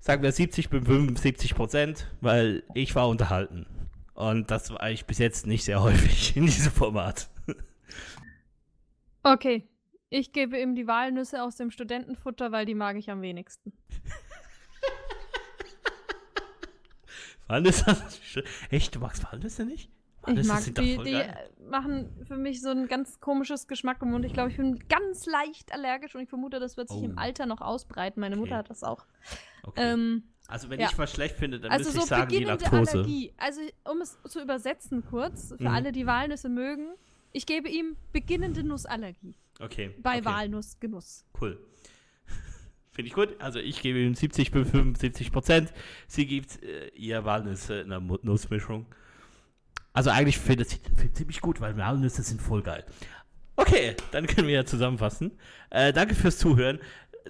[0.00, 3.66] Sagen wir 70 bis 75%, weil ich war unterhalten.
[4.14, 7.28] Und das war ich bis jetzt nicht sehr häufig in diesem Format.
[9.22, 9.68] Okay.
[10.10, 13.72] Ich gebe ihm die Walnüsse aus dem Studentenfutter, weil die mag ich am wenigsten.
[17.46, 17.96] Walnüsse?
[18.70, 19.90] Echt, du magst Walnüsse nicht?
[20.26, 21.22] Ich mag die, die
[21.68, 24.24] machen für mich so ein ganz komisches Geschmack im Mund.
[24.24, 27.04] Ich glaube, ich bin ganz leicht allergisch und ich vermute, das wird sich Oh.
[27.04, 28.20] im Alter noch ausbreiten.
[28.20, 28.58] Meine Mutter Okay.
[28.58, 29.04] hat das auch.
[29.64, 29.80] Okay.
[29.92, 30.88] Ähm, also wenn ja.
[30.90, 32.98] ich was schlecht finde, dann also müsste so ich sagen, die beginnende Laktose.
[32.98, 33.32] Allergie.
[33.36, 35.66] Also um es zu übersetzen kurz, für Mhm.
[35.68, 36.88] alle, die Walnüsse mögen,
[37.32, 39.94] ich gebe ihm beginnende Nussallergie Okay.
[40.02, 40.24] bei okay.
[40.24, 41.24] Walnussgenuss.
[41.40, 41.58] Cool.
[42.92, 43.40] Finde ich gut.
[43.40, 45.72] Also ich gebe ihm 70 bis 75 Prozent.
[46.06, 48.86] Sie gibt äh, ihr Walnüsse in der Nussmischung.
[49.92, 52.84] Also eigentlich findet sie den Film ziemlich gut, weil Walnüsse sind voll geil.
[53.56, 55.32] Okay, dann können wir ja zusammenfassen.
[55.70, 56.80] Äh, danke fürs Zuhören.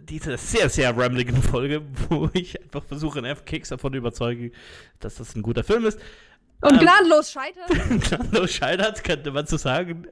[0.00, 4.52] Diese sehr, sehr rammeligen Folge, wo ich einfach versuche, einen Keks davon zu überzeugen,
[5.00, 5.98] dass das ein guter Film ist.
[6.60, 8.00] Und Ähm, gnadenlos scheitern.
[8.00, 10.06] Gnadenlos scheitert, könnte man so sagen.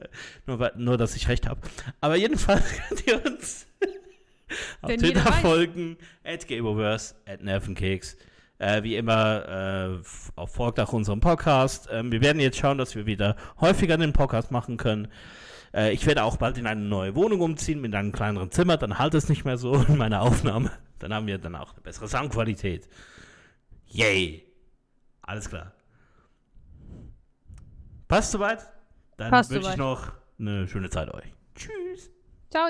[0.47, 1.61] Nur, nur dass ich recht habe.
[2.01, 3.67] Aber jedenfalls könnt ihr uns
[4.83, 5.97] auf Twitter folgen.
[6.25, 8.17] At Gameoverse, at Nervenkeks.
[8.61, 9.99] Äh, wie immer,
[10.37, 11.89] äh, folgt auch unserem Podcast.
[11.91, 15.09] Ähm, wir werden jetzt schauen, dass wir wieder häufiger den Podcast machen können.
[15.73, 18.77] Äh, ich werde auch bald in eine neue Wohnung umziehen mit einem kleineren Zimmer.
[18.77, 20.71] Dann halt es nicht mehr so in meiner Aufnahme.
[20.99, 22.87] Dann haben wir dann auch eine bessere Soundqualität.
[23.87, 24.45] Yay!
[25.23, 25.73] Alles klar.
[28.09, 28.67] Passt soweit?
[29.17, 31.33] Dann Passt wünsche ich noch eine schöne Zeit euch.
[31.55, 32.11] Tschüss.
[32.51, 32.69] Ciao.